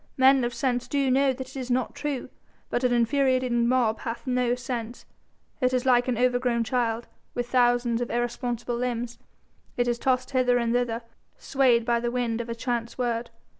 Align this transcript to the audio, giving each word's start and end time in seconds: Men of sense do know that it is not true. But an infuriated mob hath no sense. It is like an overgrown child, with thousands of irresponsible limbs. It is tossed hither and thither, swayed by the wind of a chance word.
Men 0.17 0.43
of 0.43 0.51
sense 0.51 0.87
do 0.87 1.11
know 1.11 1.31
that 1.31 1.49
it 1.49 1.55
is 1.55 1.69
not 1.69 1.93
true. 1.93 2.31
But 2.71 2.83
an 2.83 2.91
infuriated 2.91 3.51
mob 3.51 3.99
hath 3.99 4.25
no 4.25 4.55
sense. 4.55 5.05
It 5.61 5.73
is 5.75 5.85
like 5.85 6.07
an 6.07 6.17
overgrown 6.17 6.63
child, 6.63 7.05
with 7.35 7.47
thousands 7.49 8.01
of 8.01 8.09
irresponsible 8.09 8.77
limbs. 8.77 9.19
It 9.77 9.87
is 9.87 9.99
tossed 9.99 10.31
hither 10.31 10.57
and 10.57 10.73
thither, 10.73 11.03
swayed 11.37 11.85
by 11.85 11.99
the 11.99 12.09
wind 12.09 12.41
of 12.41 12.49
a 12.49 12.55
chance 12.55 12.97
word. 12.97 13.29